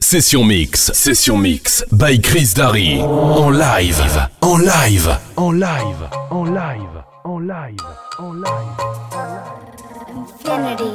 Session 0.00 0.46
Mix, 0.46 0.92
Session 0.94 1.36
Mix, 1.36 1.84
by 1.90 2.18
Chris 2.18 2.54
Darry. 2.54 3.00
En 3.00 3.58
live, 3.58 3.96
en 4.40 4.58
live, 4.64 5.18
en 5.36 5.58
live, 5.58 6.08
en 6.30 6.54
live, 6.54 7.04
en 7.26 7.46
live, 7.46 7.82
en 8.18 8.40
live. 8.40 8.72
Infinity. 10.16 10.90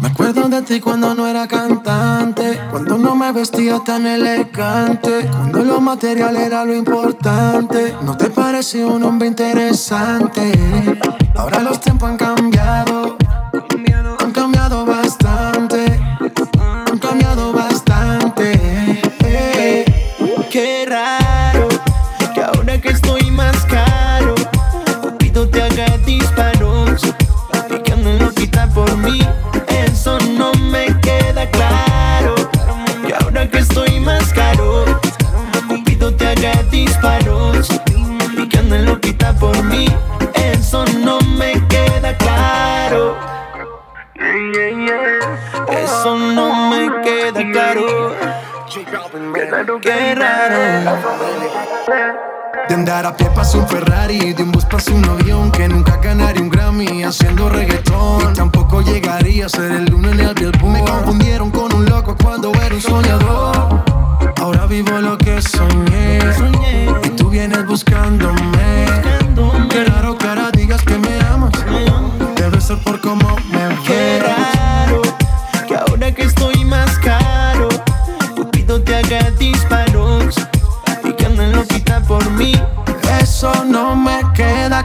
Me 0.00 0.08
acuerdo 0.08 0.48
de 0.48 0.62
ti 0.62 0.78
cuando 0.78 1.14
no 1.14 1.26
era 1.26 1.48
cantante, 1.48 2.60
cuando 2.70 2.98
no 2.98 3.16
me 3.16 3.32
vestía 3.32 3.80
tan 3.84 4.06
elegante, 4.06 5.28
cuando 5.28 5.64
lo 5.64 5.80
material 5.80 6.36
era 6.36 6.64
lo 6.64 6.74
importante. 6.76 7.96
No 8.02 8.16
te 8.16 8.30
parecía 8.30 8.86
un 8.86 9.02
hombre 9.02 9.26
interesante. 9.26 10.52
Ahora 11.34 11.60
los 11.60 11.80
tiempos 11.80 12.10
han 12.10 12.16
cambiado 12.18 13.16
Qué 49.82 50.14
raro. 50.14 50.98
De 52.68 52.74
andar 52.74 53.06
a 53.06 53.16
pie 53.16 53.30
pasa 53.34 53.56
un 53.58 53.66
Ferrari, 53.66 54.34
de 54.34 54.42
un 54.42 54.52
bus 54.52 54.64
pasa 54.66 54.92
un 54.92 55.04
avión 55.04 55.50
Que 55.50 55.68
nunca 55.68 55.96
ganaría 55.96 56.42
un 56.42 56.50
Grammy 56.50 57.02
haciendo 57.02 57.48
reggaetón. 57.48 58.34
Tampoco 58.34 58.82
llegaría 58.82 59.46
a 59.46 59.48
ser 59.48 59.72
el 59.72 59.94
uno 59.94 60.10
en 60.10 60.20
el 60.20 60.34
Billboard. 60.34 60.72
Me 60.72 60.84
confundieron 60.84 61.50
con 61.50 61.74
un 61.74 61.86
loco 61.86 62.16
cuando 62.22 62.52
era 62.54 62.74
un 62.74 62.80
soñador. 62.80 63.84
Ahora 64.36 64.66
vivo 64.66 64.98
lo 64.98 65.16
que 65.16 65.40
soñé. 65.40 66.18
Y 67.04 67.10
tú 67.10 67.30
vienes 67.30 67.64
buscándome 67.64 69.09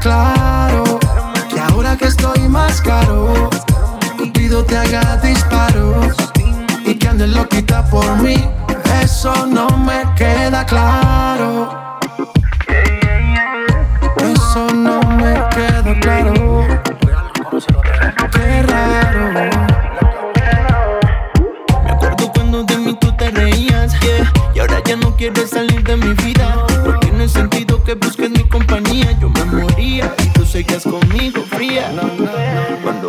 claro 0.05 0.99
Que 1.49 1.59
ahora 1.59 1.97
que 1.97 2.05
estoy 2.05 2.47
más 2.47 2.79
caro 2.81 3.49
Cupido 4.17 4.63
te 4.63 4.77
haga 4.77 5.17
disparos 5.17 6.15
Y 6.85 6.93
que 6.95 7.07
ande 7.07 7.27
lo 7.27 7.47
quita 7.49 7.83
por 7.89 8.05
mí. 8.21 8.37
Eso 9.01 9.47
no 9.47 9.67
me 9.77 10.03
queda 10.15 10.63
claro 10.65 11.04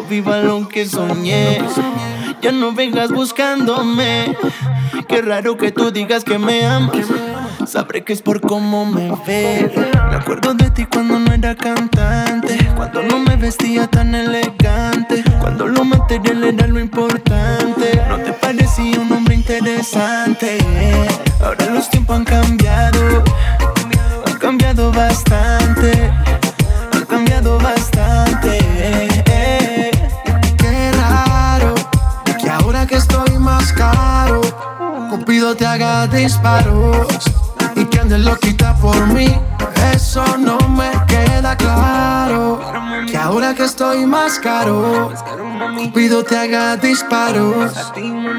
viva 0.09 0.39
lo 0.39 0.69
que 0.69 0.87
soñé 0.87 1.59
Ya 2.43 2.53
no 2.53 2.73
vengas 2.73 3.11
buscándome 3.11 4.37
Qué 5.09 5.23
raro 5.23 5.57
que 5.57 5.73
tú 5.73 5.91
digas 5.91 6.25
que 6.25 6.39
me 6.39 6.67
amas 6.67 7.07
Sabré 7.67 8.05
que 8.05 8.13
es 8.13 8.23
por 8.23 8.41
cómo 8.41 8.87
me 8.87 9.11
ves. 9.27 9.73
Me 9.77 10.17
acuerdo 10.17 10.55
de 10.55 10.71
ti 10.71 10.87
cuando 10.87 11.19
no 11.19 11.33
era 11.33 11.57
cantante. 11.57 12.59
Cuando 12.77 13.03
no 13.03 13.19
me 13.19 13.35
vestía 13.35 13.89
tan 13.89 14.15
elegante. 14.15 15.25
Cuando 15.41 15.67
lo 15.67 15.85
material 15.85 16.45
era 16.45 16.69
lo 16.69 16.79
importante. 16.79 18.01
No 18.09 18.19
te 18.19 18.33
parecía 18.35 19.01
un 19.01 19.11
hombre 19.11 19.35
interesante. 19.35 20.59
Ahora 21.45 21.67
los 21.67 21.91
tiempos 21.91 22.17
han 22.17 22.25
cambiado. 22.25 23.25
Han 24.27 24.39
cambiado 24.39 24.93
bastante. 24.93 26.13
Han 26.93 27.05
cambiado 27.07 27.59
bastante. 27.59 27.96
Cupido 35.17 35.57
te 35.57 35.65
haga 35.65 36.07
disparos 36.07 37.07
y 37.75 37.87
que 37.87 38.01
ande 38.01 38.19
loquita 38.19 38.77
por 38.77 39.07
mí. 39.07 39.35
Eso 39.95 40.23
no 40.37 40.59
me 40.69 40.91
queda 41.09 41.57
claro. 41.57 42.61
Que 43.11 43.17
ahora 43.17 43.55
que 43.55 43.65
estoy 43.65 44.05
más 44.05 44.39
caro, 44.39 45.11
pido 45.95 46.23
te 46.23 46.37
haga 46.37 46.77
disparos 46.77 47.73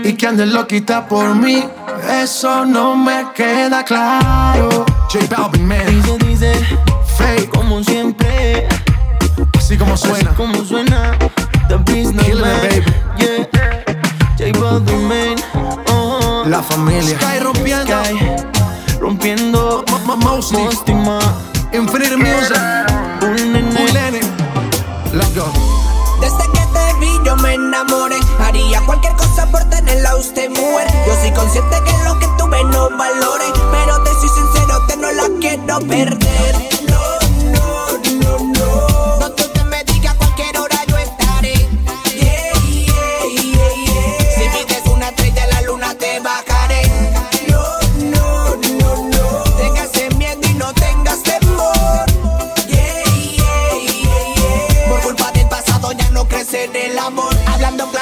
y 0.03 0.13
que 0.13 0.27
ande 0.27 0.45
loquita 0.45 1.07
por 1.07 1.33
mí. 1.33 1.67
Eso 2.11 2.63
no 2.63 2.95
me 2.95 3.25
queda 3.35 3.83
claro. 3.83 4.85
J 5.11 5.25
Balvin, 5.35 5.67
man. 5.67 5.79
Dice, 5.87 6.17
dice, 6.27 6.77
fake 7.17 7.49
como 7.49 7.83
siempre. 7.83 8.67
Así 9.57 9.77
como 9.77 9.97
suena. 9.97 10.29
Así 10.29 10.37
como 10.37 10.63
suena. 10.63 11.17
La 16.57 16.63
familia. 16.63 17.19
Sky 17.19 17.39
rompiendo. 17.39 18.03
Sky 18.03 18.99
rompiendo. 18.99 19.85
Mostima 20.07 21.19
Infinite 21.71 22.17
Music. 22.17 22.57
Un 23.21 23.53
nene. 23.53 24.21
Let's 25.13 25.35
go. 25.35 25.45
Desde 26.19 26.51
que 26.51 26.65
te 26.73 26.99
vi 26.99 27.11
yo 27.23 27.35
me 27.35 27.53
enamoré. 27.53 28.15
Haría 28.39 28.81
cualquier 28.87 29.15
cosa 29.17 29.45
por 29.51 29.63
tenerla 29.65 30.15
usted 30.15 30.49
mujer. 30.49 30.87
Yo 31.05 31.13
soy 31.21 31.31
consciente 31.33 31.75
que 31.85 31.93
lo 32.03 32.17
que 32.17 32.27
tuve 32.39 32.63
no 32.63 32.89
valore 32.89 33.45
Pero 33.71 34.01
te 34.01 34.09
soy 34.15 34.29
sincero 34.29 34.87
que 34.87 34.97
no 34.97 35.11
la 35.11 35.29
quiero 35.39 35.79
perder 35.81 36.77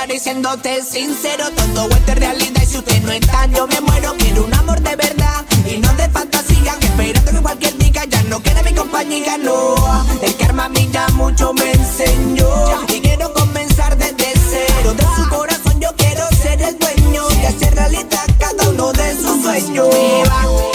diciéndote 0.08 0.82
sincero, 0.84 1.46
todo 1.56 1.90
esto 1.90 2.12
es 2.12 2.20
realidad 2.20 2.62
y 2.62 2.66
si 2.66 2.78
usted 2.78 3.02
no 3.02 3.12
está, 3.12 3.46
yo 3.48 3.68
me 3.68 3.82
muero. 3.82 4.14
Quiero 4.18 4.46
un 4.46 4.54
amor 4.54 4.80
de 4.82 4.96
verdad 4.96 5.46
y 5.70 5.78
no 5.78 5.94
de 5.94 6.10
fantasía. 6.10 6.74
Esperando 6.80 7.32
que 7.32 7.42
cualquier 7.42 7.78
día 7.78 8.06
ya 8.06 8.24
no 8.24 8.42
quede 8.42 8.64
mi 8.64 8.74
compañía, 8.74 9.38
no. 9.38 9.76
El 10.22 10.34
que 10.36 10.46
arma 10.46 10.66
a 10.66 10.70
mí 10.70 10.90
ya 10.92 11.08
mucho 11.10 11.54
me 11.54 11.72
enseñó 11.72 12.48
y 12.88 13.02
quiero 13.02 13.34
comenzar 13.34 13.98
desde 13.98 14.34
cero. 14.50 14.94
De 14.94 15.04
su 15.04 15.30
corazón 15.30 15.80
yo 15.82 15.90
quiero 15.98 16.26
ser 16.42 16.62
el 16.62 16.78
dueño 16.80 17.24
y 17.42 17.46
hacer 17.46 17.76
realidad 17.76 18.26
cada 18.40 18.70
uno 18.70 18.94
de 18.94 19.16
sus 19.16 19.42
sueños. 19.42 20.75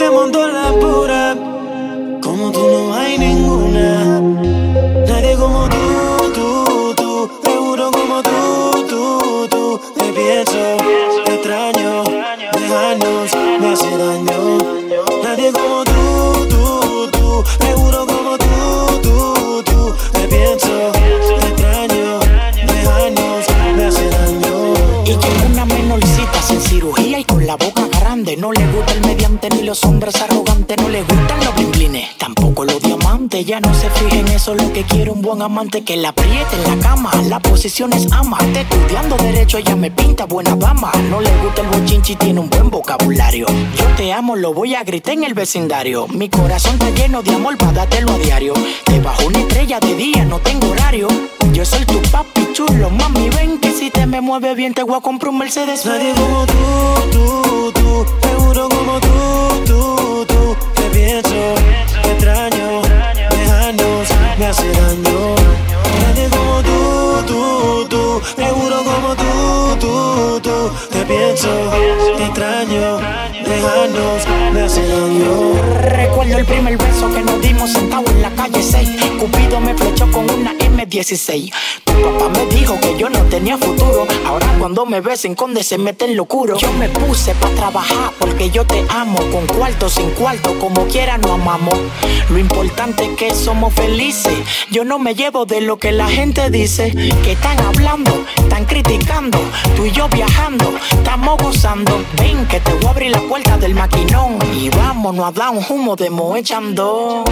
Te 0.00 0.08
monto 0.08 0.48
la 0.48 0.89
fija 34.54 34.60
en 34.60 34.60
eso. 34.60 34.66
Lo 34.66 34.72
que 34.72 34.84
quiere 34.84 35.10
un 35.10 35.22
buen 35.22 35.42
amante 35.42 35.82
que 35.82 35.96
la 35.96 36.10
apriete 36.10 36.56
en 36.56 36.78
la 36.78 36.88
cama. 36.88 37.10
La 37.28 37.40
posición 37.40 37.92
es 37.92 38.10
ama. 38.12 38.38
Te 38.52 38.60
estudiando 38.60 39.16
derecho, 39.16 39.58
ella 39.58 39.76
me 39.76 39.90
pinta 39.90 40.26
buena 40.26 40.54
dama. 40.56 40.92
No 41.10 41.20
le 41.20 41.30
gusta 41.42 41.62
el 41.62 41.68
bochinchi, 41.68 42.16
tiene 42.16 42.40
un 42.40 42.50
buen 42.50 42.70
vocabulario. 42.70 43.46
Yo 43.76 43.84
te 43.96 44.12
amo, 44.12 44.36
lo 44.36 44.52
voy 44.52 44.74
a 44.74 44.84
gritar 44.84 45.14
en 45.14 45.24
el 45.24 45.34
vecindario. 45.34 46.06
Mi 46.08 46.28
corazón 46.28 46.74
está 46.74 46.90
lleno 46.90 47.22
de 47.22 47.34
amor 47.34 47.56
para 47.56 47.72
dártelo 47.72 48.12
a 48.12 48.18
diario. 48.18 48.54
Te 48.84 49.00
bajo 49.00 49.26
una 49.26 49.40
estrella 49.40 49.80
de 49.80 49.94
día, 49.94 50.24
no 50.24 50.38
tengo 50.38 50.68
horario. 50.68 51.08
Yo 51.52 51.64
soy 51.64 51.84
tu 51.84 52.00
papi 52.10 52.48
chulo, 52.52 52.90
mami, 52.90 53.28
ven 53.30 53.58
que 53.58 53.72
si 53.72 53.90
te 53.90 54.06
me 54.06 54.20
mueve 54.20 54.54
bien 54.54 54.72
te 54.72 54.82
voy 54.82 54.96
a 54.96 55.00
comprar 55.00 55.30
un 55.30 55.38
Mercedes. 55.38 55.84
Nadie 55.84 56.12
como 56.14 56.46
tú, 56.46 56.52
tú, 57.12 57.72
tú, 57.72 58.06
seguro 58.22 58.68
como 58.68 59.00
tú, 59.00 59.39
te 71.34 72.24
extraño, 72.24 72.98
dejarnos 73.44 74.26
me 74.52 74.62
hace 74.62 74.86
daño. 74.86 75.52
Recuerdo 75.80 76.38
el 76.38 76.44
primer 76.44 76.76
beso 76.76 77.12
que 77.12 77.20
nos 77.20 77.40
dimos 77.40 77.72
sentado 77.72 78.04
en 78.10 78.22
la 78.22 78.30
calle 78.30 78.60
6. 78.60 78.88
Cupido 79.18 79.60
me 79.60 79.74
flechó 79.74 80.10
con 80.10 80.28
una 80.28 80.52
M16. 80.54 81.52
Papá 82.02 82.28
me 82.28 82.46
dijo 82.46 82.78
que 82.80 82.96
yo 82.96 83.08
no 83.08 83.20
tenía 83.24 83.58
futuro. 83.58 84.06
Ahora 84.26 84.46
cuando 84.58 84.86
me 84.86 85.00
besen 85.00 85.34
conde 85.34 85.62
se 85.62 85.78
mete 85.78 86.04
en 86.06 86.16
locuro. 86.16 86.56
Yo 86.56 86.72
me 86.72 86.88
puse 86.88 87.34
pa' 87.34 87.50
trabajar 87.50 88.12
porque 88.18 88.50
yo 88.50 88.64
te 88.64 88.84
amo. 88.88 89.18
Con 89.30 89.46
cuarto, 89.46 89.88
sin 89.88 90.10
cuarto, 90.10 90.58
como 90.58 90.86
quiera 90.86 91.18
nos 91.18 91.32
amamos. 91.32 91.78
Lo 92.28 92.38
importante 92.38 93.04
es 93.04 93.16
que 93.16 93.34
somos 93.34 93.74
felices. 93.74 94.34
Yo 94.70 94.84
no 94.84 94.98
me 94.98 95.14
llevo 95.14 95.46
de 95.46 95.60
lo 95.60 95.78
que 95.78 95.92
la 95.92 96.08
gente 96.08 96.50
dice. 96.50 96.92
Que 97.22 97.32
están 97.32 97.58
hablando, 97.60 98.24
están 98.36 98.64
criticando. 98.64 99.38
Tú 99.76 99.86
y 99.86 99.90
yo 99.92 100.08
viajando, 100.08 100.72
estamos 100.92 101.38
gozando. 101.42 102.02
Ven 102.18 102.46
que 102.46 102.60
te 102.60 102.72
voy 102.74 102.86
a 102.86 102.90
abrir 102.90 103.10
la 103.10 103.20
puerta 103.20 103.56
del 103.58 103.74
maquinón. 103.74 104.38
Y 104.54 104.70
vámonos 104.70 105.26
a 105.26 105.32
dar 105.32 105.50
un 105.50 105.64
humo 105.68 105.96
de 105.96 106.10
moechando. 106.10 107.24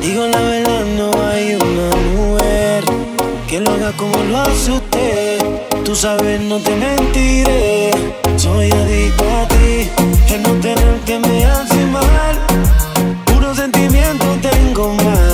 Digo 0.00 0.26
la 0.26 0.40
verdad, 0.40 0.84
no 0.96 1.10
hay 1.28 1.54
una 1.54 1.96
mujer 1.96 3.01
que 3.52 3.60
lo 3.60 3.70
haga 3.70 3.92
como 3.98 4.16
lo 4.30 4.38
hace 4.38 4.72
usted. 4.72 5.38
Tú 5.84 5.94
sabes, 5.94 6.40
no 6.40 6.58
te 6.58 6.74
mentiré. 6.74 7.90
Soy 8.34 8.70
adicto 8.70 9.24
a 9.24 9.46
ti. 9.48 9.90
El 10.32 10.42
no 10.42 10.52
tenerte 10.62 11.18
me 11.18 11.44
hace 11.44 11.84
mal. 11.84 12.34
Puro 13.26 13.54
sentimiento 13.54 14.24
tengo 14.40 14.94
más. 14.94 15.31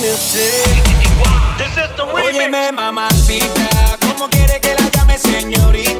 Amanecer. 0.00 0.82
Óyeme, 2.24 2.72
mamacita, 2.72 3.98
¿cómo 4.00 4.30
quiere 4.30 4.58
que 4.60 4.74
la 4.74 4.88
llame 4.90 5.18
señorita? 5.18 5.99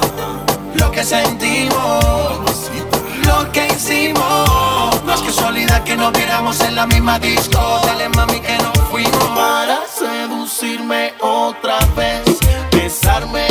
lo 0.75 0.91
que 0.91 1.03
sentimos, 1.03 2.69
lo 3.25 3.51
que 3.51 3.67
hicimos. 3.67 5.03
Más 5.05 5.21
que 5.21 5.27
casualidad 5.27 5.83
que 5.83 5.95
nos 5.95 6.13
viéramos 6.13 6.59
en 6.61 6.75
la 6.75 6.85
misma 6.85 7.19
disco. 7.19 7.59
Dale 7.85 8.09
mami 8.09 8.39
que 8.39 8.57
nos 8.57 8.77
fuimos 8.89 9.23
para 9.35 9.79
seducirme 9.87 11.13
otra 11.19 11.79
vez, 11.95 12.23
besarme 12.71 13.50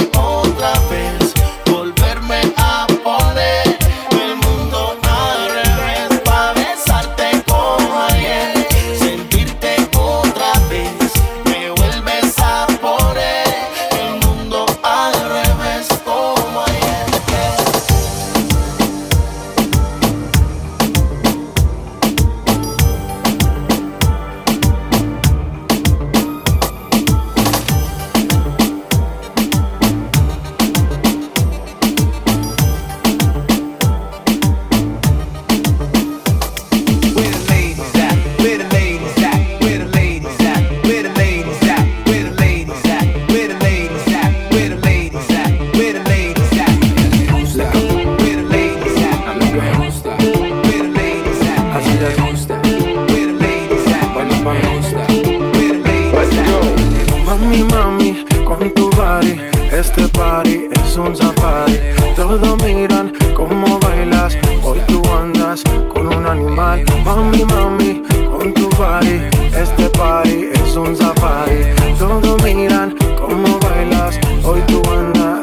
un 70.81 70.97
safari. 70.97 71.75
Todos 71.99 72.43
miran 72.43 72.97
cómo 73.19 73.59
bailas, 73.61 74.19
hoy 74.45 74.61
tú 74.67 74.83
andas. 74.91 75.41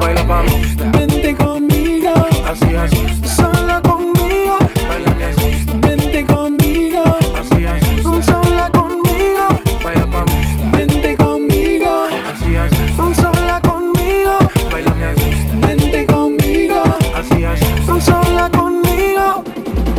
Baila 0.00 0.26
pa' 0.26 0.42
mí. 0.42 0.76
Vente 0.92 1.34
conmigo. 1.34 2.12
Así, 2.46 2.76
así. 2.76 3.06
Sola 3.24 3.80
conmigo. 3.82 4.58
Baila 4.88 5.28
así. 5.28 5.66
Vente 5.80 6.24
conmigo. 6.26 7.02
Así, 7.38 7.66
así. 7.66 8.02
Sola 8.02 8.70
conmigo. 8.70 9.46
Baila 9.82 10.06
pa' 10.06 10.24
mí. 10.24 10.70
Vente 10.72 11.16
conmigo. 11.16 12.06
Así, 12.32 12.56
así. 12.56 12.94
Sola 13.20 13.60
conmigo. 13.60 14.38
Baila 14.70 14.92
así. 15.10 16.06
Conmigo. 16.06 16.82
Así, 17.14 17.44
así. 17.44 17.66
Sola 18.00 18.50
conmigo. 18.50 19.44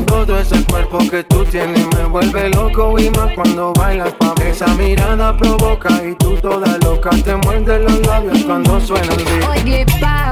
Todo 0.06 0.40
ese 0.40 0.64
cuerpo 0.66 1.00
que 1.10 1.24
tú 1.24 1.44
tienes 1.46 1.86
me 1.96 2.06
vuelve 2.06 2.50
loco 2.50 3.00
y 3.00 3.10
más 3.12 3.34
cuando 3.36 3.74
bailas 3.74 4.14
esa 4.62 4.76
mirada 4.76 5.36
provoca 5.36 5.90
y 6.08 6.14
tú 6.14 6.36
toda 6.36 6.78
loca 6.84 7.10
te 7.26 7.36
muerde 7.36 7.80
los 7.80 8.00
labios 8.06 8.44
cuando 8.44 8.80
suena 8.80 9.12
el 9.12 9.66
beat. 9.66 10.31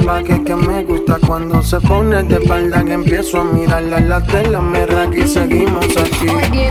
salvaje 0.00 0.42
que 0.44 0.56
me 0.56 0.82
gusta 0.84 1.18
cuando 1.26 1.62
se 1.62 1.78
pone 1.80 2.22
de 2.22 2.36
espalda 2.36 2.84
que 2.84 2.94
empiezo 2.94 3.40
a 3.40 3.44
mirarla 3.44 3.98
en 3.98 4.08
la 4.08 4.22
tela, 4.24 4.60
mierda, 4.60 5.02
aquí 5.02 5.26
seguimos 5.26 5.84
aquí. 5.96 6.28
Oye. 6.28 6.70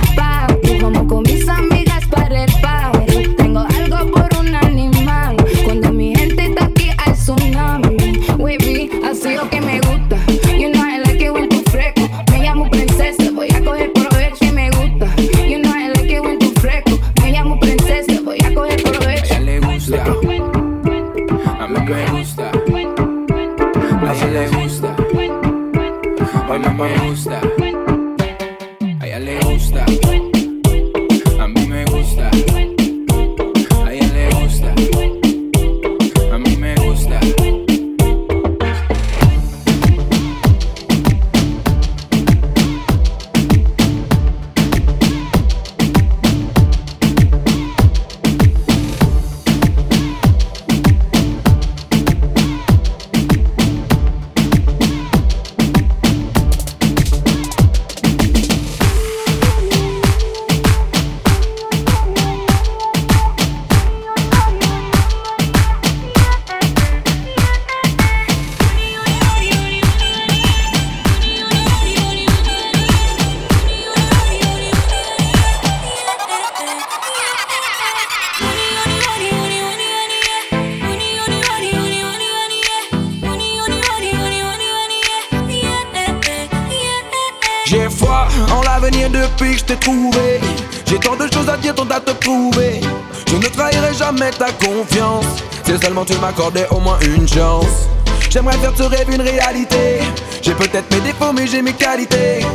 Tu 96.09 96.17
m'accordais 96.17 96.67
au 96.71 96.79
moins 96.79 96.97
une 97.01 97.27
chance. 97.27 97.87
J'aimerais 98.29 98.57
faire 98.57 98.73
ce 98.75 98.83
rêve 98.83 99.07
une 99.11 99.21
réalité. 99.21 99.99
J'ai 100.41 100.53
peut-être 100.53 100.91
mes 100.93 101.01
défauts, 101.01 101.33
mais 101.33 101.45
j'ai 101.45 101.61
mes 101.61 101.73
qualités. 101.73 102.45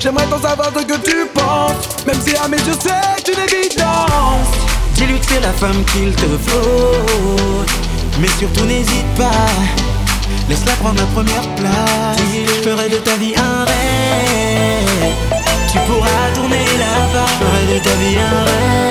J'aimerais 0.00 0.26
t'en 0.26 0.40
savoir 0.40 0.70
ce 0.74 0.82
que 0.82 0.98
tu 0.98 1.26
penses. 1.34 2.04
Même 2.06 2.20
si 2.20 2.34
à 2.36 2.48
mes 2.48 2.56
yeux 2.56 2.78
c'est 2.80 3.32
une 3.32 3.40
évidence. 3.40 4.48
Dis-lui 4.94 5.18
que 5.18 5.26
c'est 5.26 5.40
la 5.40 5.52
femme 5.52 5.84
qu'il 5.92 6.14
te 6.14 6.26
faut. 6.46 7.64
Mais 8.18 8.28
surtout 8.38 8.64
n'hésite 8.64 9.14
pas. 9.16 9.46
Laisse-la 10.48 10.72
prendre 10.74 10.98
la 10.98 11.06
première 11.06 11.54
place. 11.56 12.16
Je 12.46 12.62
ferai 12.62 12.88
de 12.88 12.96
ta 12.96 13.16
vie 13.16 13.34
un 13.36 13.64
rêve. 13.64 15.12
Tu 15.70 15.78
pourras 15.80 16.30
tourner 16.34 16.64
là-bas. 16.78 17.26
Je 17.28 17.44
ferai 17.44 17.74
de 17.74 17.84
ta 17.84 17.90
vie 17.90 18.16
un 18.18 18.44
rêve. 18.44 18.85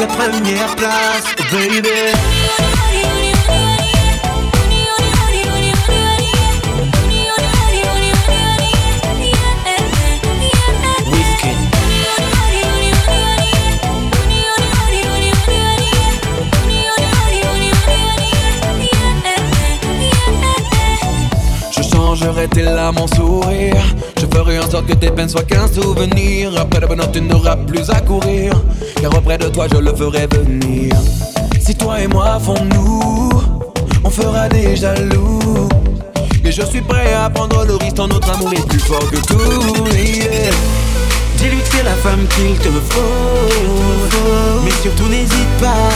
La 0.00 0.06
première 0.06 0.74
place, 0.76 1.24
oh 1.38 1.42
baby. 1.52 1.88
Changerai 22.16 22.48
tes 22.48 22.62
larmes 22.62 22.98
en 22.98 23.06
sourire. 23.08 23.76
En 24.74 24.82
que 24.82 24.92
tes 24.92 25.10
peines 25.10 25.28
soient 25.28 25.44
qu'un 25.44 25.68
souvenir. 25.68 26.50
Après 26.60 26.80
le 26.80 26.88
bonheur, 26.88 27.10
tu 27.12 27.20
n'auras 27.20 27.54
plus 27.54 27.88
à 27.90 28.00
courir. 28.00 28.52
Car 29.00 29.14
auprès 29.16 29.38
de 29.38 29.46
toi, 29.46 29.66
je 29.72 29.78
le 29.78 29.94
ferai 29.94 30.26
venir. 30.26 30.96
Si 31.60 31.76
toi 31.76 32.00
et 32.00 32.08
moi 32.08 32.40
font 32.40 32.64
nous, 32.64 33.30
on 34.02 34.10
fera 34.10 34.48
des 34.48 34.74
jaloux. 34.74 35.68
Et 36.44 36.50
je 36.50 36.62
suis 36.62 36.80
prêt 36.80 37.14
à 37.14 37.30
prendre 37.30 37.64
le 37.64 37.76
risque, 37.76 37.94
tant 37.94 38.08
notre 38.08 38.28
amour 38.34 38.52
est 38.52 38.66
plus 38.66 38.80
fort 38.80 39.08
que 39.10 39.18
tout. 39.18 39.86
yeah. 39.94 40.50
Dis-lui 41.38 41.58
que 41.58 41.68
c'est 41.70 41.84
la 41.84 41.94
femme 41.94 42.26
qu'il 42.34 42.56
te 42.58 42.68
faut. 42.68 44.64
Mais 44.64 44.72
surtout 44.82 45.08
n'hésite 45.08 45.54
pas. 45.60 45.90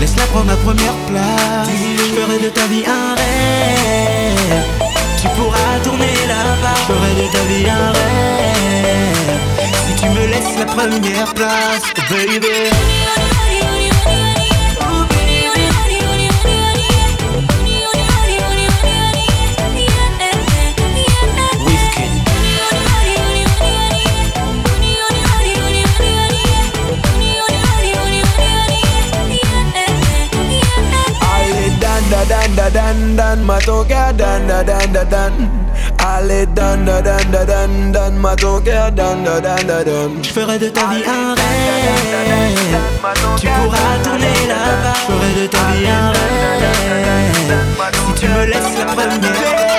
Laisse-la 0.00 0.24
prendre 0.26 0.46
la 0.46 0.56
première 0.56 0.94
place. 1.08 1.68
Je 1.98 2.20
ferai 2.20 2.38
de 2.38 2.48
ta 2.48 2.66
vie 2.68 2.84
un 2.86 3.14
rêve. 3.16 4.81
Tu 5.22 5.28
pourras 5.28 5.78
tourner 5.84 6.14
là-bas. 6.26 6.74
Je 6.74 6.92
ferai 6.92 7.14
de 7.14 7.30
ta 7.30 7.42
vie 7.44 7.70
un 7.70 7.92
rêve. 7.92 9.38
Si 9.86 9.94
tu 9.94 10.08
me 10.08 10.26
laisses 10.26 10.58
la 10.58 10.64
première 10.64 11.32
place, 11.32 11.84
baby. 12.10 13.21
Dan, 32.72 33.16
da, 33.16 33.16
dan, 33.16 33.16
dan, 33.16 33.44
ma 33.44 33.58
toca, 33.58 34.12
dan, 34.12 34.46
da, 34.46 34.62
dan, 34.62 34.92
da, 34.92 35.04
dan. 35.04 35.32
Allez, 35.96 36.46
dan, 36.54 36.84
da, 36.84 37.00
dan, 37.00 37.30
da, 37.30 37.44
dan, 37.44 37.92
dan, 37.92 38.20
ma 38.20 38.34
toca, 38.34 38.90
dan, 38.90 39.24
da, 39.24 39.40
dan, 39.40 39.66
da, 39.66 39.82
dan. 39.84 40.18
Je 40.20 40.32
ferai 40.32 40.58
de 40.58 40.70
ta 40.70 40.88
vie 40.88 41.04
un 41.06 41.34
rêve. 41.34 42.76
Tu 43.40 43.46
pourras 43.46 43.98
tourner 44.02 44.46
là-bas. 44.48 44.94
Je 44.96 45.12
ferai 45.12 45.32
de 45.40 45.46
ta 45.46 45.58
vie 45.72 45.88
un 45.88 46.12
rêve. 46.12 46.62
Si 48.06 48.20
tu 48.20 48.26
me 48.28 48.44
laisses 48.46 48.78
la 48.78 48.84
première. 48.86 49.71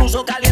Puso 0.00 0.24
caliente. 0.24 0.49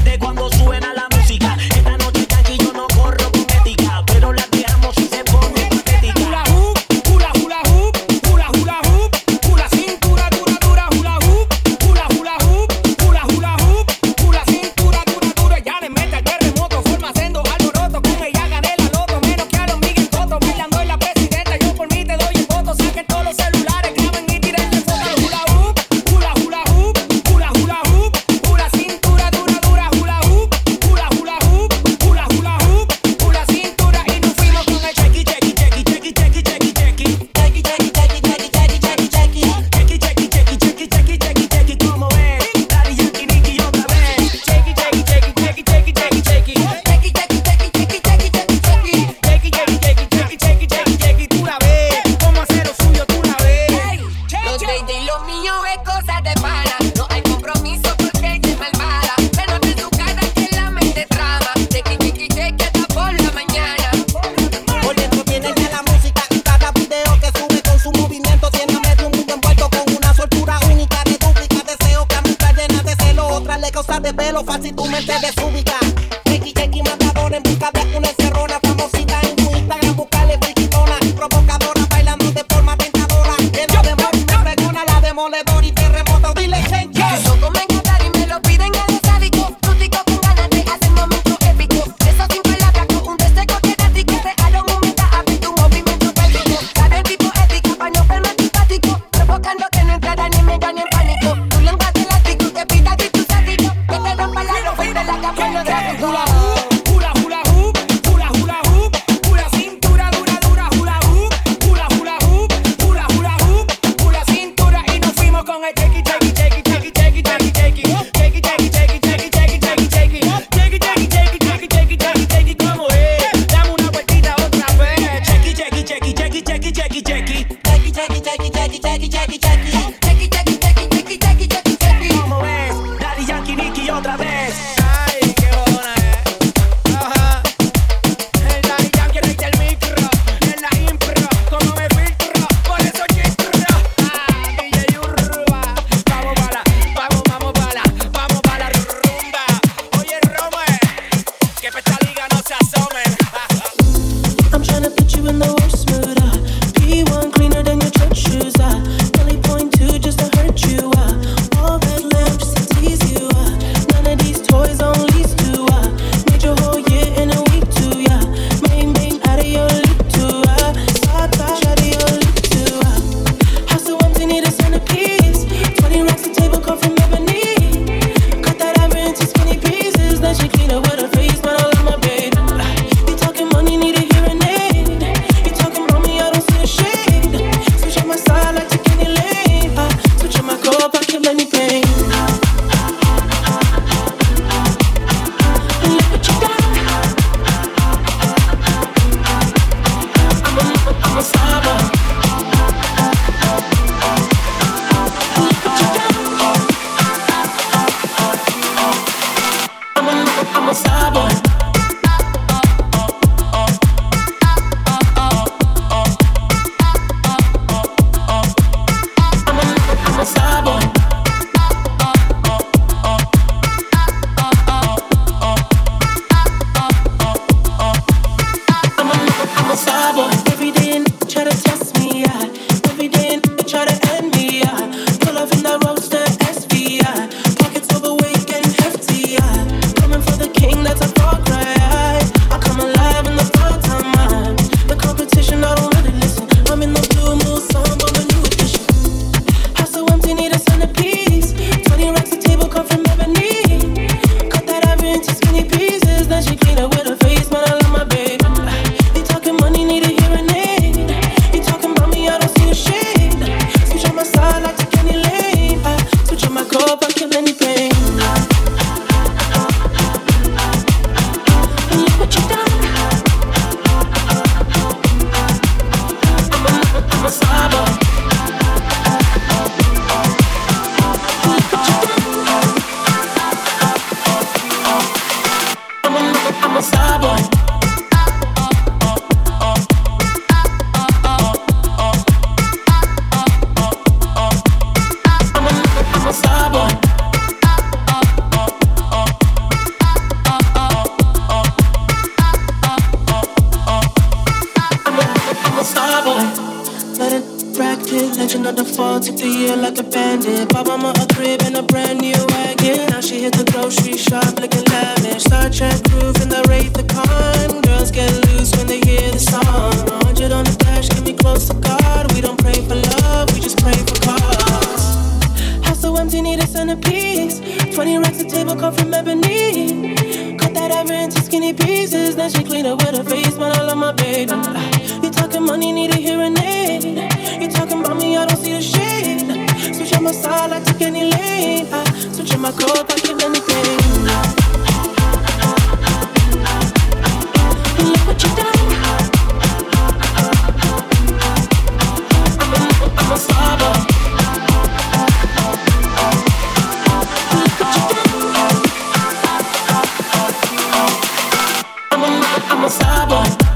I'm 362.71 362.85
a 362.85 362.91
star 362.91 363.27
boy. 363.27 363.68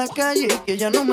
La 0.00 0.08
calle 0.08 0.48
que 0.64 0.78
ya 0.78 0.88
no 0.90 1.04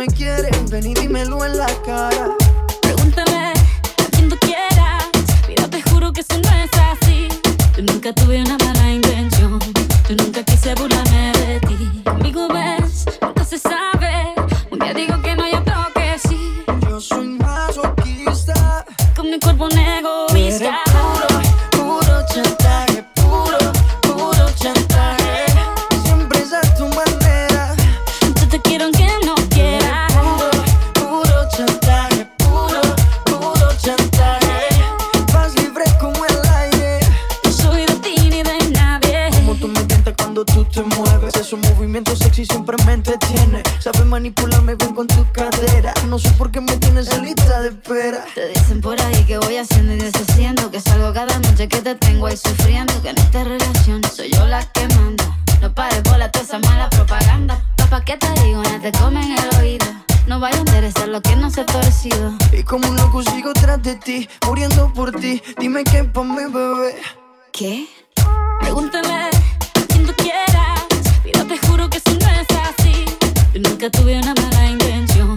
nunca 73.78 73.91
tuve 73.91 74.17
una 74.17 74.34
mala 74.34 74.71
intención. 74.71 75.36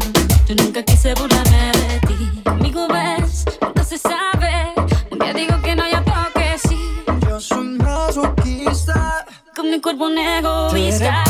Yo 0.49 0.55
nunca 0.55 0.83
quise 0.83 1.13
burlarme 1.13 1.73
de 1.73 2.01
ti. 2.07 2.43
Amigo, 2.47 2.89
ves, 2.89 3.45
nunca 3.61 3.85
se 3.85 3.99
sabe. 3.99 4.73
Un 5.11 5.19
día 5.19 5.35
digo 5.35 5.61
que 5.61 5.77
no, 5.77 5.87
y 5.87 5.93
otro 5.93 6.15
que 6.35 6.57
sí. 6.67 6.79
Yo 7.29 7.39
soy 7.39 7.67
masoquista. 7.77 9.27
Con 9.55 9.71
mi 9.71 9.79
cuerpo 9.79 10.07
un 10.07 10.17
egoísta 10.17 11.23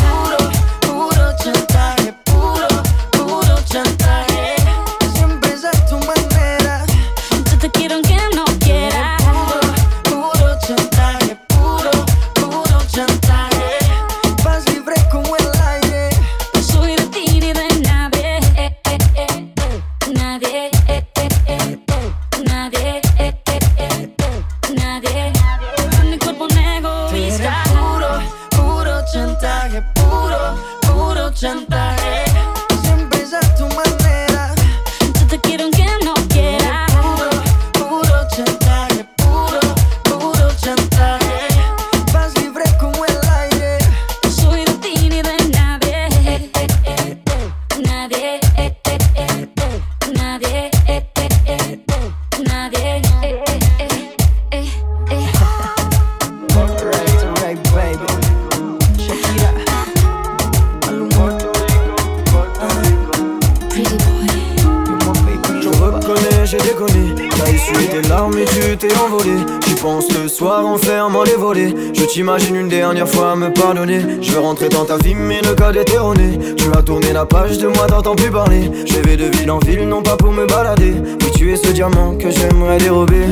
volets. 72.22 72.38
Je 72.40 72.46
t'imagine 72.46 72.56
une 72.56 72.68
dernière 72.68 73.08
fois 73.08 73.36
me 73.36 73.52
pardonner. 73.52 74.00
Je 74.20 74.32
veux 74.32 74.40
rentrer 74.40 74.68
dans 74.68 74.84
ta 74.84 74.96
vie, 74.98 75.14
mais 75.14 75.40
le 75.42 75.54
code 75.54 75.76
est 75.76 75.92
erroné. 75.92 76.38
Tu 76.56 76.64
as 76.76 76.82
tourné 76.82 77.12
la 77.12 77.24
page 77.24 77.58
de 77.58 77.68
moi, 77.68 77.86
t'entends 77.86 78.14
plus 78.14 78.30
parler. 78.30 78.70
Je 78.86 79.00
vais 79.00 79.16
de 79.16 79.24
ville 79.36 79.50
en 79.50 79.58
ville, 79.58 79.88
non 79.88 80.02
pas 80.02 80.16
pour 80.16 80.32
me 80.32 80.46
balader. 80.46 80.94
Mais 81.00 81.30
tu 81.34 81.52
es 81.52 81.56
ce 81.56 81.68
diamant 81.68 82.16
que 82.16 82.30
j'aimerais 82.30 82.78
dérober. 82.78 83.24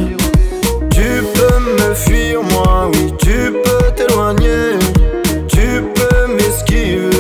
Tu 0.90 1.22
peux 1.34 1.88
me 1.88 1.94
fuir, 1.94 2.42
moi, 2.42 2.90
oui, 2.92 3.12
tu 3.18 3.52
peux 3.52 3.90
t'éloigner. 3.94 4.78
Tu 5.48 5.82
peux 5.94 6.32
m'esquiver. 6.32 7.10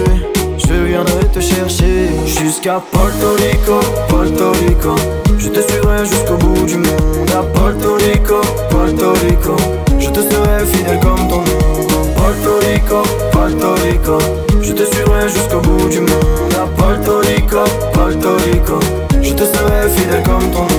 Je 0.58 0.74
viendrai 0.86 1.26
te 1.32 1.40
chercher 1.40 2.08
jusqu'à 2.26 2.82
Porto 2.92 3.34
Rico, 3.36 3.80
Porto 4.08 4.52
Rico. 4.52 4.94
Je 5.38 5.48
te 5.48 5.60
suivrai 5.60 6.04
jusqu'au 6.04 6.36
bout 6.36 6.66
du 6.66 6.76
monde. 6.76 7.30
À 7.36 7.42
Porto 7.42 7.94
Rico, 7.94 8.40
Porto 8.70 9.12
Rico. 9.26 9.87
Je 9.98 10.08
te 10.10 10.20
serai 10.20 10.64
fidèle 10.66 11.00
comme 11.00 11.28
ton 11.28 11.38
nom. 11.38 12.14
Porto 12.14 12.58
Rico, 12.66 13.02
Porto 13.32 13.74
Rico. 13.84 14.18
Je 14.62 14.72
te 14.72 14.84
suivrai 14.84 15.28
jusqu'au 15.28 15.60
bout 15.60 15.88
du 15.88 16.00
monde. 16.00 16.54
À 16.54 16.66
Porto 16.66 17.18
Rico, 17.18 17.64
Porto 17.92 18.36
Rico. 18.46 18.78
Je 19.22 19.32
te 19.32 19.44
serai 19.44 19.88
fidèle 19.94 20.22
comme 20.22 20.50
ton 20.50 20.62
nom. 20.62 20.77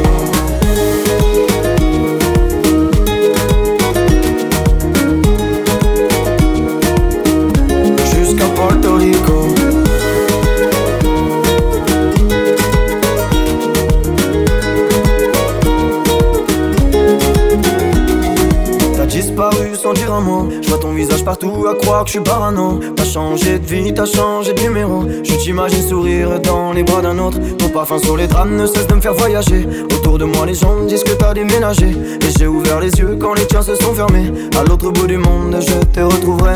Que 22.04 22.08
je 22.08 22.12
suis 22.14 22.24
parano. 22.24 22.80
T'as 22.96 23.04
changé 23.04 23.60
de 23.60 23.66
vie, 23.66 23.94
t'as 23.94 24.06
changé 24.06 24.54
de 24.54 24.62
numéro. 24.62 25.04
Je 25.24 25.36
t'imagine 25.36 25.82
sourire 25.88 26.40
dans 26.40 26.72
les 26.72 26.84
bras 26.84 27.02
d'un 27.02 27.18
autre. 27.20 27.38
Ton 27.58 27.70
parfum 27.70 27.98
sur 28.00 28.16
les 28.16 28.28
draps 28.28 28.50
ne 28.50 28.66
cesse 28.66 28.88
de 28.88 28.96
me 28.96 29.02
faire 29.02 29.14
voyager. 29.14 29.68
Autour 29.96 30.18
de 30.18 30.26
moi, 30.26 30.46
les 30.46 30.54
gens 30.54 30.76
me 30.76 30.88
disent 30.88 31.04
que 31.04 31.12
t'as 31.12 31.34
déménagé. 31.34 31.88
Et 31.88 32.32
j'ai 32.38 32.48
ouvert 32.48 32.80
les 32.80 32.92
yeux 32.92 33.18
quand 33.20 33.34
les 33.34 33.46
tiens 33.46 33.62
se 33.62 33.76
sont 33.76 33.94
fermés. 33.94 34.32
À 34.58 34.64
l'autre 34.64 34.92
bout 34.92 35.08
du 35.08 35.18
monde, 35.18 35.58
je 35.60 35.86
te 35.86 36.00
retrouverai. 36.00 36.56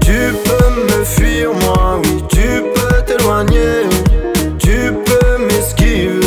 Tu 0.00 0.32
peux 0.44 0.98
me 0.98 1.04
fuir, 1.04 1.50
moi, 1.52 2.00
oui, 2.04 2.22
tu 2.28 2.62
peux 2.74 3.02
t'éloigner. 3.06 3.88
Tu 4.58 4.92
peux 5.04 5.44
m'esquiver. 5.44 6.20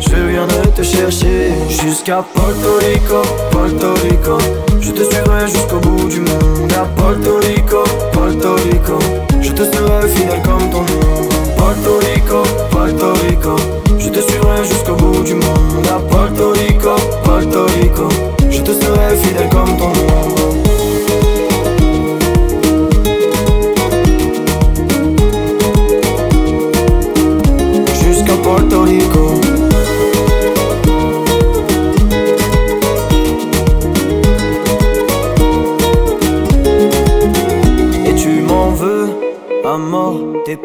Je 0.00 0.14
viendrai 0.14 0.68
te 0.76 0.82
chercher 0.82 1.52
jusqu'à 1.68 2.24
Porto 2.34 2.78
Rico, 2.80 3.22
Porto 3.50 3.94
Rico. 4.04 4.67
Je 4.88 4.94
te 4.94 5.04
suivrai 5.04 5.46
jusqu'au 5.46 5.80
bout 5.80 6.08
du 6.08 6.20
monde. 6.20 6.72
À 6.72 6.86
Porto 6.86 7.36
Rico, 7.42 7.84
Porto 8.10 8.54
Rico. 8.54 8.98
Je 9.42 9.52
te 9.52 9.62
serai 9.64 10.08
fidèle 10.08 10.40
comme 10.42 10.70
ton 10.70 10.80
nom. 10.80 11.28
Porto 11.58 11.98
Rico, 11.98 12.42
Porto 12.70 13.12
Rico. 13.28 13.56
Je 13.98 14.08
te 14.08 14.20
suivrai 14.20 14.64
jusqu'au 14.64 14.94
bout 14.94 15.22
du 15.22 15.34
monde. 15.34 15.86
À 15.90 15.98
Porto 15.98 16.52
Rico, 16.52 16.96
Porto 17.22 17.66
Rico. 17.66 18.08
Je 18.50 18.62
te 18.62 18.72
serai 18.72 19.14
fidèle 19.22 19.50
comme 19.50 19.76
ton 19.76 19.88
nom. 19.88 20.37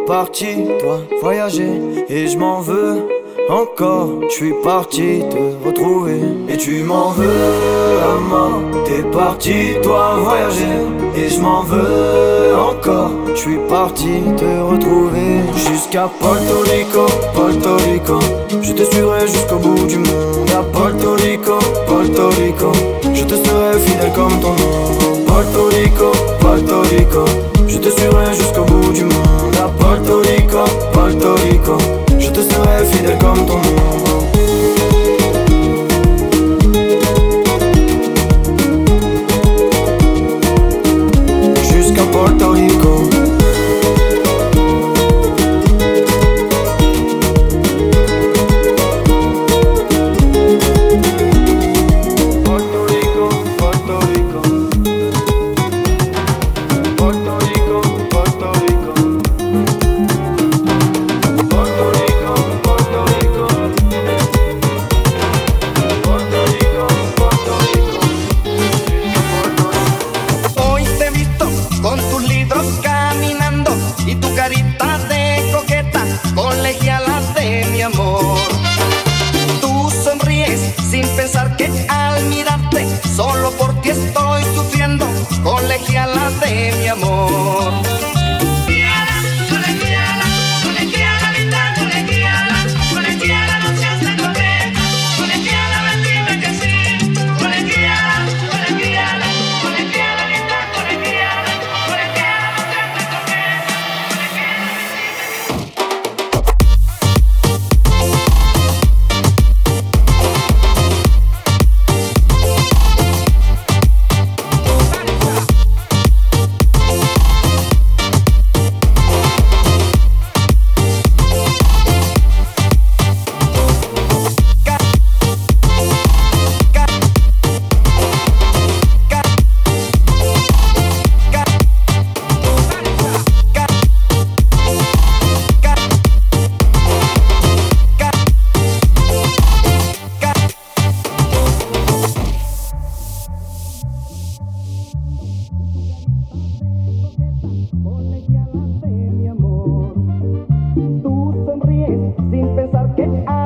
Parti, 0.05 0.55
toi, 0.79 0.99
voyager, 1.21 1.81
et 2.09 2.27
je 2.27 2.37
m'en 2.37 2.61
veux 2.61 3.07
encore. 3.49 4.09
Je 4.29 4.33
suis 4.33 4.53
parti 4.63 5.21
te 5.29 5.67
retrouver, 5.67 6.19
et 6.49 6.57
tu 6.57 6.83
m'en 6.83 7.09
veux 7.09 7.25
à. 7.25 8.61
T'es 8.85 9.03
parti, 9.11 9.75
toi, 9.81 10.15
voyager, 10.19 10.79
et 11.15 11.29
je 11.29 11.39
m'en 11.39 11.61
veux 11.63 12.55
encore. 12.55 13.11
Je 13.29 13.39
suis 13.39 13.57
parti 13.69 14.21
te 14.37 14.61
retrouver 14.61 15.41
jusqu'à 15.55 16.09
Puerto 16.19 16.59
Rico, 16.71 17.05
Puerto 17.33 17.75
Rico. 17.89 18.19
Je 18.61 18.73
te 18.73 18.83
suivrai 18.83 19.27
jusqu'au 19.27 19.57
bout 19.57 19.85
du 19.87 19.97
monde. 19.97 20.49
À 20.57 20.63
Puerto 20.63 21.13
Rico, 21.13 21.57
Puerto 21.87 22.29
Rico. 22.41 22.71
Je 23.13 23.23
te 23.23 23.35
serai 23.35 23.79
fidèle 23.79 24.11
comme 24.13 24.39
ton 24.39 24.51
nom. 24.51 25.25
Puerto 25.25 25.65
Rico, 25.69 26.11
Puerto 26.39 26.81
Rico. 26.81 27.25
Je 27.73 27.79
te 27.79 27.89
suivrai 27.89 28.31
jusqu'au 28.35 28.65
bout 28.65 28.93
du 28.93 29.03
monde. 29.03 29.55
À 29.57 29.67
Puerto 29.67 30.19
Rico, 30.19 30.63
Puerto 30.93 31.33
Rico. 31.33 31.92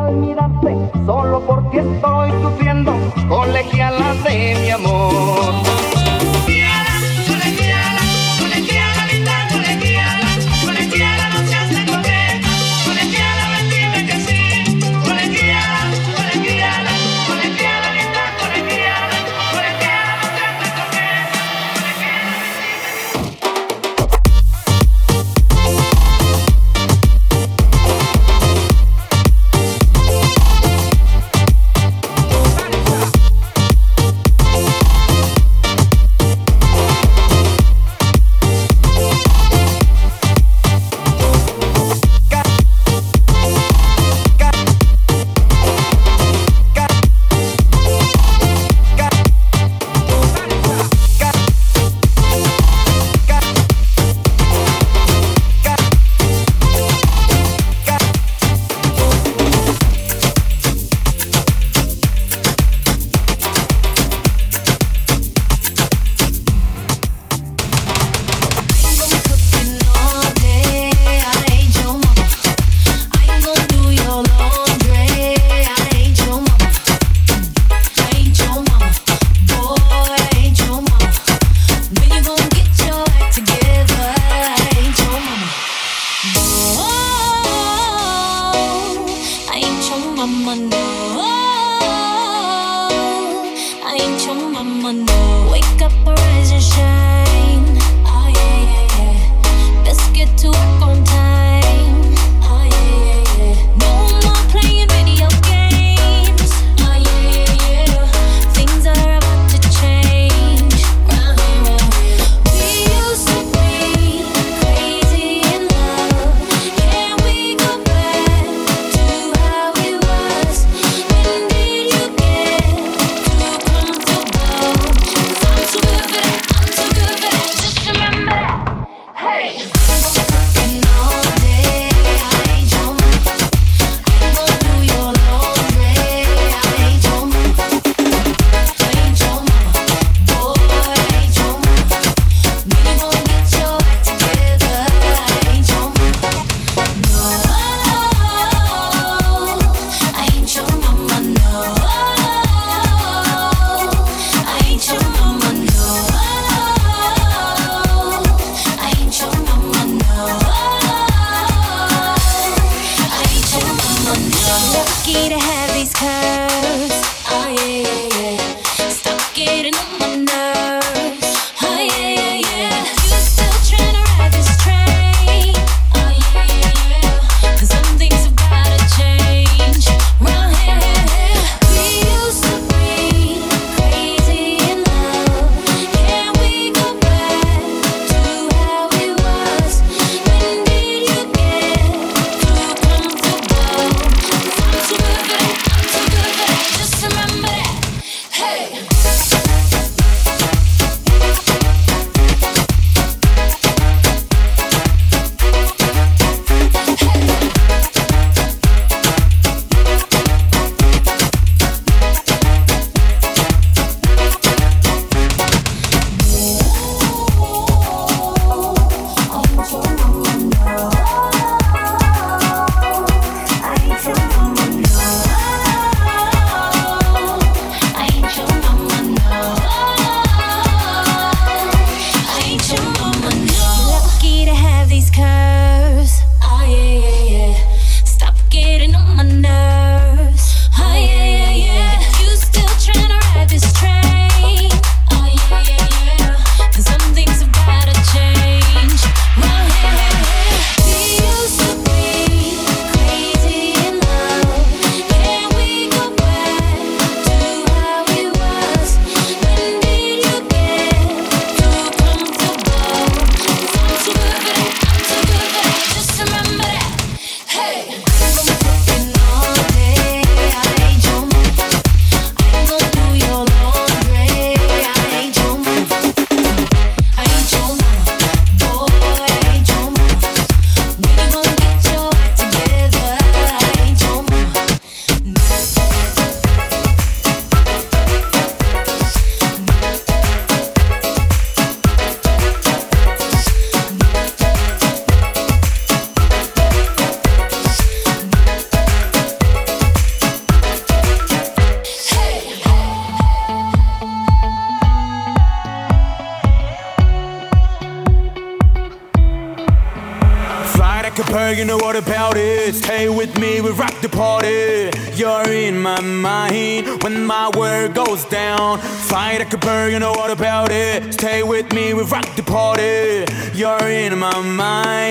olvidarte, 0.08 0.76
solo 1.06 1.42
porque 1.42 1.80
estoy 1.80 2.32
sufriendo, 2.42 2.94
colegiala 3.30 4.14
de 4.24 4.56
mi 4.62 4.70
amor. 4.72 5.67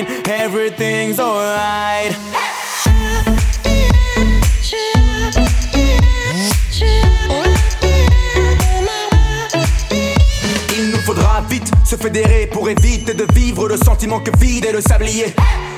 Everything's 0.04 1.18
alright. 1.18 2.14
Il 10.76 10.90
nous 10.90 10.98
faudra 10.98 11.42
vite 11.48 11.70
se 11.84 11.96
fédérer 11.96 12.48
pour 12.52 12.68
éviter 12.68 13.14
de 13.14 13.26
vivre 13.34 13.68
le 13.68 13.76
sentiment 13.76 14.20
que 14.20 14.30
vide 14.38 14.66
est 14.66 14.72
le 14.72 14.80
sablier. 14.80 15.34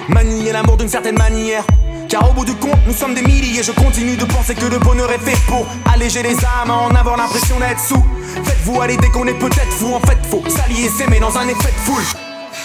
Manier 0.09 0.53
l'amour 0.53 0.77
d'une 0.77 0.89
certaine 0.89 1.19
manière. 1.19 1.64
Car 2.09 2.31
au 2.31 2.33
bout 2.33 2.45
du 2.45 2.55
compte, 2.55 2.79
nous 2.87 2.95
sommes 2.95 3.14
des 3.14 3.23
milliers. 3.23 3.62
Je 3.62 3.73
continue 3.73 4.16
de 4.16 4.25
penser 4.25 4.55
que 4.55 4.64
le 4.64 4.79
bonheur 4.79 5.12
est 5.12 5.19
fait 5.19 5.39
pour 5.47 5.66
alléger 5.93 6.23
les 6.23 6.37
âmes, 6.37 6.71
en 6.71 6.95
avoir 6.95 7.16
l'impression 7.19 7.59
d'être 7.61 7.81
sous. 7.81 8.05
Faites-vous 8.45 8.81
à 8.81 8.87
l'idée 8.87 9.11
qu'on 9.11 9.27
est 9.27 9.39
peut-être 9.39 9.73
fou, 9.73 9.95
en 9.95 10.01
fait, 10.01 10.19
faut 10.31 10.43
s'allier, 10.49 10.89
s'aimer 10.89 11.21
dans 11.21 11.37
un 11.37 11.47
effet 11.47 11.71
de 11.71 11.93
foule. 11.93 12.03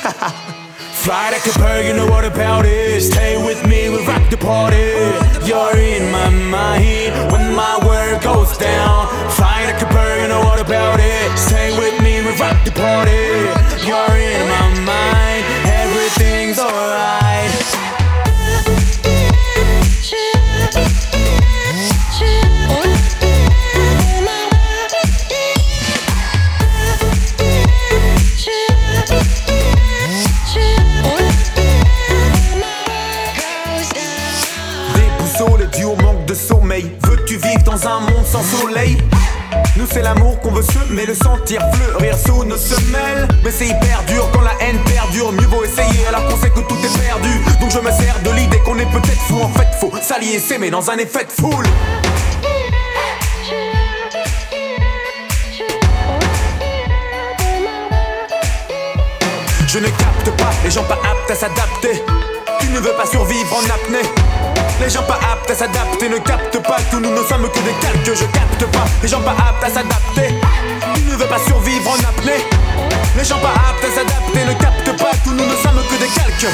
Fly 1.03 1.31
like 1.31 1.45
a 1.45 1.59
bird, 1.59 1.85
you 1.85 1.93
know 1.93 2.07
what 2.07 2.23
about 2.23 2.65
it? 2.65 3.01
Stay 3.01 3.35
with 3.35 3.67
me, 3.67 3.89
we 3.89 4.07
rock 4.07 4.23
the 4.29 4.37
party. 4.37 4.95
You're 5.45 5.75
in 5.75 6.09
my 6.13 6.29
mind 6.29 7.29
when 7.29 7.53
my 7.53 7.77
world 7.85 8.23
goes 8.23 8.57
down. 8.57 9.09
Fly 9.29 9.52
sentir 41.43 41.61
fleurir 41.73 42.15
sous 42.17 42.43
nos 42.43 42.57
semelles. 42.57 43.27
Mais 43.43 43.51
c'est 43.51 43.67
hyper 43.67 44.03
dur 44.07 44.29
quand 44.33 44.41
la 44.41 44.53
haine 44.61 44.79
perdure. 44.85 45.31
Mieux 45.33 45.47
vaut 45.47 45.63
essayer 45.63 46.05
alors 46.07 46.25
qu'on 46.27 46.37
sait 46.37 46.49
que 46.49 46.59
tout 46.61 46.77
est 46.83 46.99
perdu. 46.99 47.29
Donc 47.59 47.71
je 47.71 47.79
me 47.79 47.91
sers 47.91 48.19
de 48.23 48.31
l'idée 48.31 48.59
qu'on 48.59 48.77
est 48.79 48.91
peut-être 48.91 49.21
fou. 49.27 49.41
En 49.41 49.49
fait, 49.49 49.67
faut 49.79 49.91
s'allier, 50.01 50.39
s'aimer 50.39 50.69
dans 50.69 50.89
un 50.89 50.97
effet 50.97 51.25
de 51.25 51.31
foule. 51.31 51.65
Je 59.67 59.79
ne 59.79 59.87
capte 59.87 60.29
pas 60.37 60.51
les 60.63 60.71
gens 60.71 60.83
pas 60.83 60.99
aptes 61.03 61.31
à 61.31 61.35
s'adapter. 61.35 62.03
Tu 62.59 62.67
ne 62.67 62.79
veux 62.79 62.93
pas 62.93 63.07
survivre 63.07 63.55
en 63.55 63.63
apnée. 63.65 64.07
Les 64.79 64.89
gens 64.89 65.03
pas 65.03 65.19
aptes 65.31 65.49
à 65.49 65.55
s'adapter 65.55 66.09
ne 66.09 66.17
captent 66.17 66.61
pas 66.61 66.77
que 66.91 66.97
nous 66.97 67.09
ne 67.09 67.23
sommes 67.23 67.49
que 67.49 67.59
des 67.59 67.73
calques. 67.81 68.17
Je 68.17 68.25
capte 68.25 68.71
pas 68.71 68.85
les 69.01 69.09
gens 69.09 69.21
pas 69.21 69.31
aptes 69.31 69.63
à 69.63 69.69
s'adapter. 69.69 70.35
Pas 71.29 71.39
survivre 71.47 71.89
en 71.89 71.99
apnée. 72.09 72.43
Les 73.17 73.23
gens 73.23 73.39
pas 73.39 73.53
aptes 73.53 73.85
à 73.85 73.95
s'adapter 73.95 74.45
ne 74.45 74.53
captent 74.53 75.01
pas 75.01 75.13
nous 75.25 75.33
ne 75.33 75.55
sommes 75.55 75.81
que 75.89 75.95
des 75.95 76.09
calques. 76.09 76.53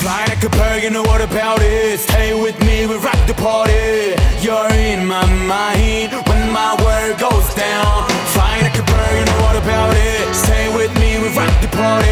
Fly 0.00 0.26
like 0.28 0.44
a 0.44 0.48
bird, 0.50 0.82
you 0.82 0.90
know 0.90 1.02
what 1.02 1.20
about 1.20 1.62
it? 1.62 2.00
Stay 2.00 2.34
with 2.34 2.58
me, 2.60 2.86
we 2.86 2.96
rock 2.96 3.18
the 3.26 3.34
party. 3.34 4.14
You're 4.42 4.70
in 4.72 5.06
my 5.06 5.24
mind 5.46 6.12
when 6.26 6.52
my 6.52 6.74
world 6.84 7.18
goes 7.18 7.54
down. 7.54 8.04
Fly 8.34 8.60
like 8.62 8.78
a 8.78 8.82
bird, 8.82 9.14
you 9.18 9.24
know 9.24 9.42
what 9.42 9.56
about 9.56 9.94
it? 9.94 10.34
Stay 10.34 10.68
with 10.74 10.92
me, 11.00 11.18
we 11.18 11.28
rock 11.36 11.54
the 11.62 11.68
party. 11.68 12.08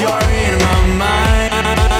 You're 0.00 0.24
in 0.42 0.58
my 0.58 1.04
mind. 1.04 1.93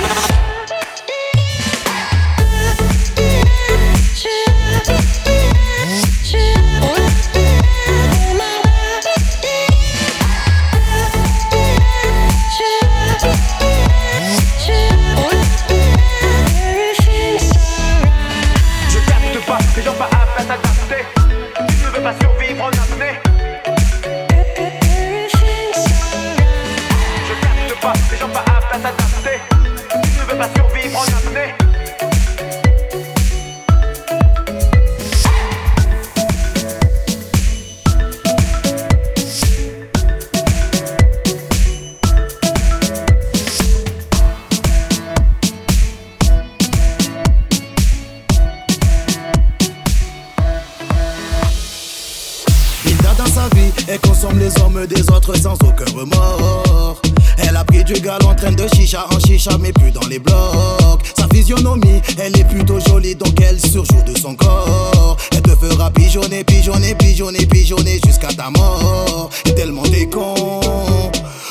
Chicha 59.45 59.51
en 59.51 59.59
chicha, 59.59 59.59
mais 59.61 59.73
plus 59.73 59.91
dans 59.91 60.07
les 60.09 60.19
blocs. 60.19 61.03
Sa 61.17 61.27
physionomie, 61.29 62.01
elle 62.19 62.39
est 62.39 62.45
plutôt 62.45 62.79
jolie, 62.81 63.15
donc 63.15 63.41
elle 63.41 63.61
surjoue 63.61 64.03
de 64.07 64.17
son 64.19 64.35
corps. 64.35 65.17
Elle 65.33 65.43
te 65.43 65.51
fera 65.51 65.91
pigeonner, 65.91 66.45
pigeonner, 66.45 66.95
pigeonner, 66.95 67.47
pigeonner 67.47 68.01
jusqu'à 68.07 68.29
ta 68.29 68.51
mort. 68.51 69.31
Et 69.47 69.55
tellement 69.55 69.83
t'es 69.83 70.07
con, 70.07 70.61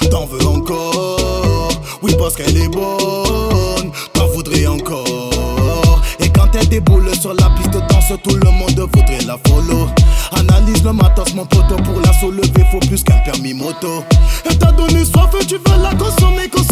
t'en 0.10 0.26
veux 0.26 0.46
encore. 0.46 1.70
Oui, 2.02 2.16
parce 2.18 2.36
qu'elle 2.36 2.58
est 2.58 2.70
bonne, 2.70 3.92
t'en 4.14 4.28
voudrais 4.28 4.66
encore. 4.68 6.02
Et 6.20 6.30
quand 6.30 6.50
elle 6.56 6.68
déboule 6.68 7.10
sur 7.20 7.34
la 7.34 7.50
piste 7.52 7.72
danse, 7.90 8.14
tout 8.24 8.36
le 8.36 8.52
monde 8.52 8.90
voudrait 8.94 9.24
la 9.26 9.38
follow. 9.48 9.88
Analyse 10.32 10.84
le 10.84 10.94
matos, 10.94 11.34
mon 11.36 11.46
poteau, 11.46 11.76
pour 11.84 12.02
la 12.02 12.14
soulever, 12.20 12.66
faut 12.72 12.80
plus 12.80 13.04
qu'un 13.04 13.20
permis 13.20 13.54
moto. 13.54 14.04
Elle 14.46 14.58
t'a 14.58 14.72
donné 14.72 15.06
soif, 15.06 15.30
tu 15.48 15.56
veux 15.56 15.82
la 15.82 15.94
consommer, 15.96 16.50
consommer 16.50 16.63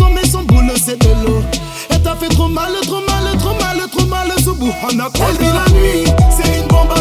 fait 2.21 2.29
trop 2.29 2.47
mal, 2.47 2.71
trop 2.83 3.01
mal, 3.07 3.37
trop 3.39 3.53
mal, 3.55 3.89
trop 3.89 4.05
mal, 4.05 4.31
ce 4.37 4.51
bout. 4.51 4.71
On 4.83 4.99
a 4.99 5.09
conduit 5.09 5.47
la 5.47 5.71
nuit, 5.73 6.05
c'est 6.29 6.59
une 6.59 6.67
bombe, 6.67 6.93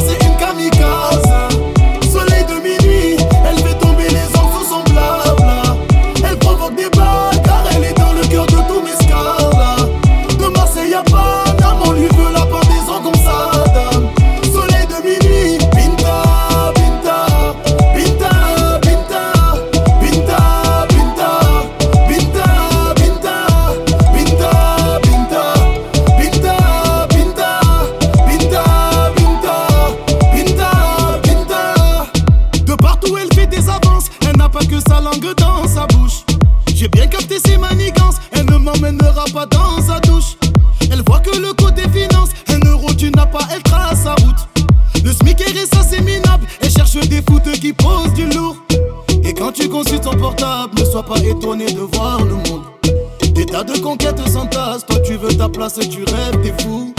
ta 55.36 55.48
place 55.48 55.78
et 55.78 55.88
tu 55.88 56.04
rêves, 56.04 56.40
t'es 56.42 56.62
fou. 56.62 56.94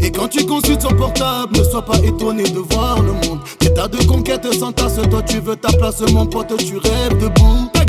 Et 0.00 0.10
quand 0.10 0.28
tu 0.28 0.44
consultes 0.46 0.82
son 0.82 0.94
portable, 0.94 1.56
ne 1.58 1.64
sois 1.64 1.84
pas 1.84 1.98
étonné 1.98 2.44
de 2.44 2.58
voir 2.58 3.02
le 3.02 3.12
monde. 3.12 3.40
Des 3.60 3.72
tas 3.72 3.88
de 3.88 3.98
conquêtes 4.04 4.52
s'entassent, 4.52 5.00
toi 5.10 5.22
tu 5.22 5.40
veux 5.40 5.56
ta 5.56 5.72
place, 5.72 6.00
mon 6.12 6.26
pote, 6.26 6.56
tu 6.58 6.78
rêves 6.78 7.18
debout. 7.18 7.79